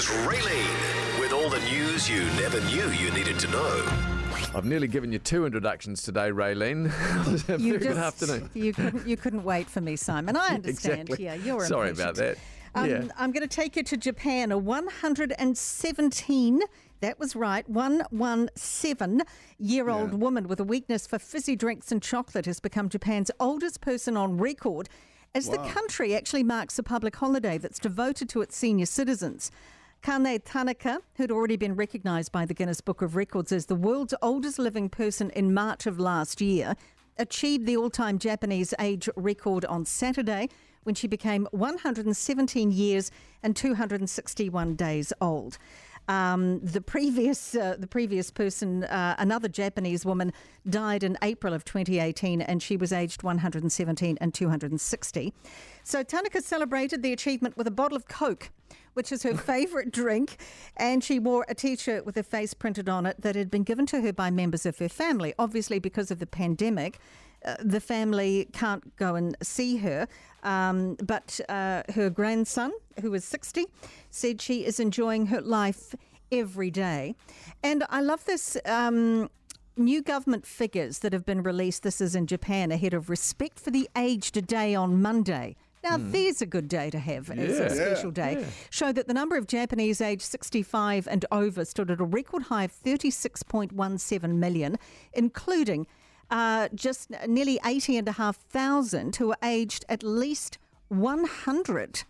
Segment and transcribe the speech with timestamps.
[0.00, 3.84] Here's Raylene with all the news you never knew you needed to know.
[4.54, 6.86] I've nearly given you two introductions today, Raylene.
[7.60, 8.48] You Very good afternoon.
[8.54, 10.38] You couldn't, you couldn't wait for me, Simon.
[10.38, 11.00] I understand.
[11.10, 11.26] Exactly.
[11.26, 12.18] Yeah, you're Sorry impatient.
[12.18, 12.38] about that.
[12.74, 13.02] Um, yeah.
[13.18, 14.52] I'm going to take you to Japan.
[14.52, 16.60] A 117,
[17.00, 19.20] that was right, 117
[19.58, 20.16] year old Yeah.
[20.16, 24.38] woman with a weakness for fizzy drinks and chocolate has become Japan's oldest person on
[24.38, 24.88] record
[25.34, 29.50] as the country actually marks a public holiday that's devoted to its senior citizens.
[30.02, 34.14] Kane Tanaka, who'd already been recognised by the Guinness Book of Records as the world's
[34.22, 36.74] oldest living person in March of last year,
[37.18, 40.48] achieved the all time Japanese age record on Saturday
[40.84, 43.10] when she became 117 years
[43.42, 45.58] and 261 days old.
[46.08, 50.32] Um, the previous uh, the previous person, uh, another Japanese woman,
[50.68, 55.34] died in April of 2018, and she was aged 117 and 260.
[55.84, 58.50] So Tanaka celebrated the achievement with a bottle of Coke,
[58.94, 60.36] which is her favourite drink,
[60.76, 63.86] and she wore a T-shirt with her face printed on it that had been given
[63.86, 65.34] to her by members of her family.
[65.38, 66.98] Obviously, because of the pandemic,
[67.44, 70.06] uh, the family can't go and see her,
[70.42, 73.66] um, but uh, her grandson, who is 60,
[74.10, 75.94] said she is enjoying her life
[76.30, 77.14] every day.
[77.62, 78.56] And I love this.
[78.64, 79.30] Um,
[79.76, 83.70] New government figures that have been released, this is in Japan, ahead of Respect for
[83.70, 85.56] the Aged Day on Monday.
[85.82, 87.58] Now, there's a good day to have as.
[87.58, 87.64] Yeah.
[87.64, 88.46] a special day.
[88.68, 92.64] Show that the number of Japanese aged 65 and over stood at a record high
[92.64, 94.78] of 36.17 million,
[95.12, 95.86] including
[96.30, 100.58] uh, just nearly 80,500 who are aged at least
[100.88, 102.04] 100.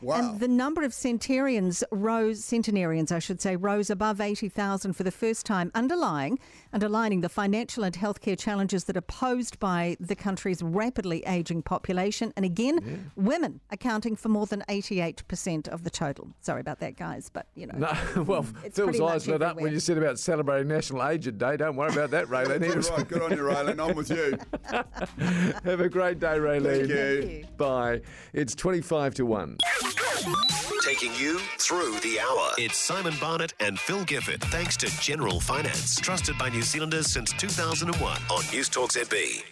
[0.00, 0.16] Wow.
[0.16, 5.10] And the number of centurions rose, centenarians, I should say, rose above 80,000 for the
[5.10, 6.38] first time, underlying,
[6.72, 12.32] underlining the financial and healthcare challenges that are posed by the country's rapidly ageing population.
[12.36, 16.28] And again, women accounting for more than 88% of the total.
[16.40, 17.78] Sorry about that, guys, but you know.
[17.78, 21.38] No, well, It's Phil's pretty eyes lit up when you said about celebrating National Aged
[21.38, 21.56] Day.
[21.56, 22.60] Don't worry about that, Raylene.
[22.60, 23.88] Good, right, good on you, Raylene.
[23.88, 24.38] I'm with you.
[25.64, 26.62] Have a great day, Raylene.
[26.64, 27.22] Thank you.
[27.22, 27.44] Thank you.
[27.56, 28.00] Bye.
[28.32, 29.58] It's 25 to 1.
[30.82, 32.52] Taking you through the hour.
[32.58, 34.42] It's Simon Barnett and Phil Gifford.
[34.44, 39.42] Thanks to General Finance, trusted by New Zealanders since 2001 on News Talk ZB.